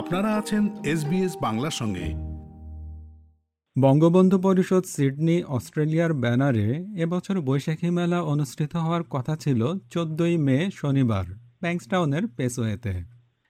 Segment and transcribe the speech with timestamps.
[0.00, 2.06] আপনারা আছেন এসবিএস বাংলার সঙ্গে।
[3.80, 11.24] বঙ্গবন্ধু পরিষদ সিডনি, অস্ট্রেলিয়ার ব্যানারে এবছর বৈশাখী মেলা অনুষ্ঠিত হওয়ার কথা ছিল চোদ্দই মে শনিবার,
[11.60, 12.94] ব্যাংকস্টাউনের পেসোয়েতে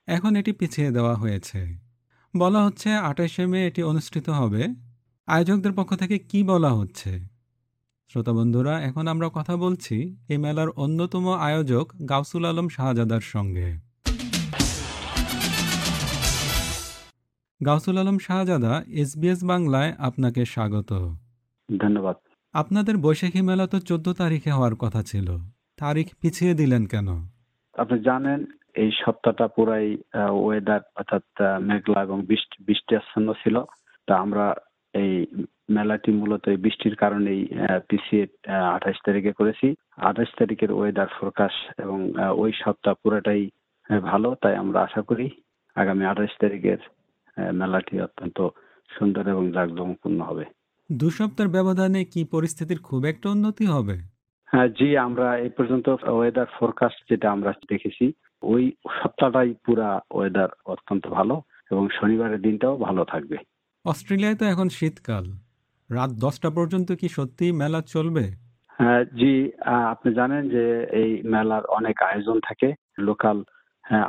[0.07, 1.77] এখন এটি পিছিয়ে দেওয়া হয়েছে।
[2.37, 4.67] বলা হচ্ছে আঠাশে মে এটি অনুষ্ঠিত হবে।
[5.27, 7.11] আয়োজকদের পক্ষ থেকে কি বলা হচ্ছে?
[8.09, 13.90] শ্রোতা বন্ধুরা, এখন আমরা কথা বলছি এই মেলার অন্যতম আয়োজক গাউসুল আলম শাহজাদার সঙ্গে।
[17.67, 20.91] গাউসুল আলম শাহজাদা এসবিএস বাংলায় আপনাকে স্বাগত।
[21.69, 22.17] ধন্যবাদ।
[22.53, 25.27] আপনাদের বৈশাখী মেলা তো চোদ্দ তারিখে হওয়ার কথা ছিল।
[25.79, 27.07] তারিখ পিছিয়ে দিলেন কেন?
[27.75, 28.39] আপনি জানেন
[28.75, 29.87] এই সপ্তাহটা পুরাই
[30.43, 31.25] ওয়েদার অর্থাৎ
[31.69, 33.55] মেঘলা এবং বৃষ্টি বৃষ্টি আচ্ছন্ন ছিল।
[34.07, 34.45] তা আমরা
[34.93, 35.11] এই
[35.75, 37.41] মেলাটি মূলত এই বৃষ্টির কারণেই
[37.89, 38.23] পিছিয়ে
[38.75, 39.67] আঠাশ তারিখে করেছি।
[40.09, 41.99] আঠাশ তারিখের ওয়েদার ফোরকাস্ট এবং
[42.43, 43.43] ওই সপ্তাহ পুরোটাই
[44.09, 45.27] ভালো তাই আমরা আশা করি
[45.75, 46.81] আগামী আঠাশ তারিখের
[47.37, 48.37] মেলাটি অত্যন্ত
[48.89, 50.45] সুন্দর এবং জাঁকজমকপূর্ণ হবে।
[50.91, 53.95] দু সপ্তাহের ব্যবধানে কি পরিস্থিতির খুব একটা উন্নতি হবে?
[54.45, 58.05] হ্যাঁ জি আমরা এই পর্যন্ত ওয়েদার ফোরকাস্ট যেটা আমরা দেখেছি
[58.43, 63.37] ওই সপ্তাহটাই পুরা ওয়েদার অত্যন্ত ভালো এবং শনিবারের দিনটাও ভালো থাকবে।
[63.85, 65.25] অস্ট্রেলিয়ায় তো এখন শীতকাল।
[65.89, 68.25] রাত দশটা পর্যন্ত কি সত্যি মেলা চলবে?
[68.79, 73.43] হ্যাঁ জি আপনি জানেন যে এই মেলার অনেক আয়োজন থাকে। লোকাল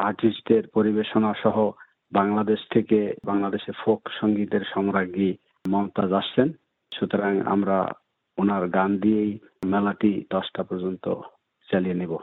[0.09, 1.70] আর্টিস্টদের পরিবেশনা সহ
[2.13, 5.35] বাংলাদেশ থেকে বাংলাদেশের ফোক সঙ্গীতের সম্রাজ্ঞী
[5.69, 6.53] মমতাজ আসছেন।
[6.95, 7.93] সুতরাং আমরা
[8.39, 11.15] ওনার গান দিয়েই মেলাটি দশটা পর্যন্ত
[11.73, 12.17] চালিয়ে নেব।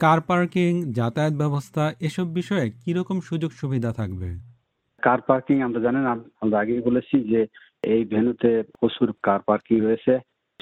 [0.00, 4.38] কার পার্কিং যাতায়াত ব্যবস্থা এসব বিষয়ে কীরকম সুযোগ সুবিধা থাকবে?
[5.02, 7.46] কার পার্কিং আমরা জানেন আম- আমরা আগেই বলেছি যে
[7.82, 10.18] এই ভেন্যুতে প্রচুর কার পার্কিং রয়েছে।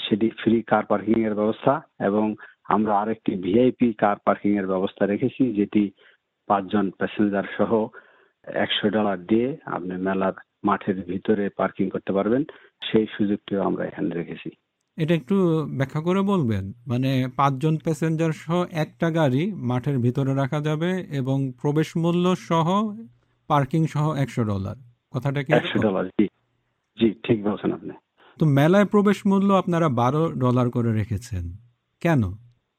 [0.08, 5.52] সেটি ফ্রি কার পার্কিং এর ব্যবস্থা এবং আমরা আরেকটি ভিআইপি কার পার্কিং এর ব্যবস্থা রেখেছি
[5.52, 5.90] যেটি
[6.46, 7.86] পাঁচজন প্যাসেঞ্জার সহ
[8.46, 10.32] একশো ডলার দিয়ে আপনি মেলার
[10.64, 12.44] মাঠের ভিতরে পার্কিং করতে পারবেন।
[12.82, 14.50] সেই সুযোগটিও আমরা এখানে রেখেছি।
[14.98, 16.72] এটা একটু ব্যাখ্যা করে বলবেন?
[16.86, 22.96] মানে পাঁচজন প্যাসেঞ্জার সহ একটা গাড়ি মাঠের ভিতরে রাখা যাবে এবং প্রবেশ মূল্য সহ
[23.48, 24.76] পার্কিং সহ একশো ডলার।
[25.12, 26.26] কথাটা কি একশো ডলার জি।
[26.98, 27.94] জি ঠিক বলছেন আপনি।
[28.40, 31.56] তো মেলায় প্রবেশ মূল্য আপনারা বারো ডলার করে রেখেছেন।
[32.00, 32.22] কেন?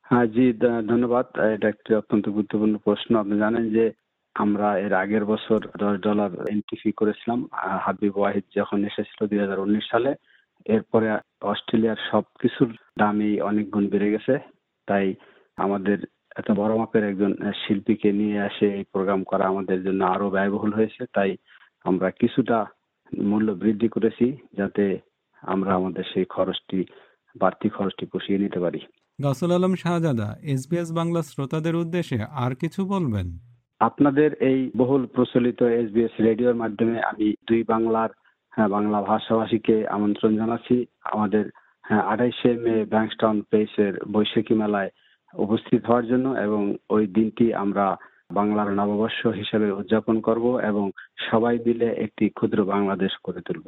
[0.02, 0.54] হ্যাঁ জি
[0.88, 1.26] ধন্যবাদ।
[1.56, 3.92] এটা একটি অত্যন্ত গুরুত্বপূর্ণ প্রশ্ন। আপনি জানেন যে
[4.36, 7.40] আমরা এর আগের বছর দশ ডলার এন্ট্রি ফি করেছিলাম
[7.86, 10.12] হাবিব ওয়াহিদ যখন এসেছিল দুই হাজার উনিশ সালে,
[10.66, 11.08] এরপরে
[11.52, 12.70] অস্ট্রেলিয়ার সব কিছুর
[13.00, 14.34] দামই অনেক গুণ বেড়ে গেছে।
[14.88, 15.06] তাই
[15.58, 15.98] আমাদের
[16.36, 17.32] এত বড় মাপের একজন
[17.62, 21.32] শিল্পীকে নিয়ে আসে এই প্রোগ্রাম করা আমাদের জন্য আরও ব্যয়বহুল হয়েছে। তাই
[21.86, 22.58] আমরা কিছুটা
[23.12, 24.26] মূল্য বৃদ্ধি করেছি
[24.58, 24.86] যাতে
[25.44, 26.80] আমরা আমাদের সেই খরচটি,
[27.36, 28.80] বাড়তি খরচটি পুষিয়ে নিতে পারি।
[29.24, 33.28] গাসুল আলম শাহজাদা এসবিএস বাংলা শ্রোতাদের উদ্দেশ্যে আর কিছু বলবেন?
[33.88, 38.12] আপনাদের এই বহুল প্রচলিত এসবিএস রেডিওর মাধ্যমে আমি দুই বাংলার
[38.54, 40.76] হ্যাঁ, বাংলা ভাষাভাষীকে আমন্ত্রণ জানাচ্ছি।
[41.14, 41.46] আমাদের
[41.86, 44.90] হ্যাঁ, আঠাইশে মে ব্যাংকস্টাউন প্লেসের বৈশাখী মেলায়
[45.34, 47.86] উপস্থিত হওয়ার জন্য এবং ওই দিনটি আমরা
[48.34, 50.86] বাংলার নববর্ষ হিসেবে উদযাপন করব এবং
[51.32, 53.66] সবাই মিলে একটি ক্ষুদ্র বাংলাদেশ করে তুলব।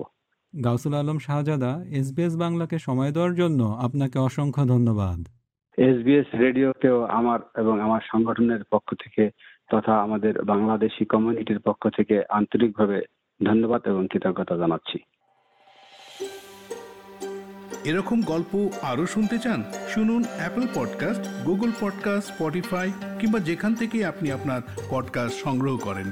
[0.54, 5.20] গাউসুল আলম শাহজাদা এসবিএস বাংলাকে সময় দেওয়ার জন্য আপনাকে অসংখ্য ধন্যবাদ।
[5.78, 9.24] এসবিএস রেডিওকেও আমার এবং আমার সংগঠনের পক্ষ থেকে
[9.70, 13.02] তথা আমাদের বাংলাদেশি কমিউনিটির পক্ষ থেকে আন্তরিকভাবে
[13.46, 15.00] ধন্যবাদ এবং কৃতজ্ঞতা জানাচ্ছি।
[17.86, 24.32] এরকম গল্প আরও শুনতে চান, শুনুন Apple podcast Google podcast Spotify কিংবা যেখান থেকে আপনি
[24.32, 26.12] আপনার পডকাস্ট সংগ্রহ করেন।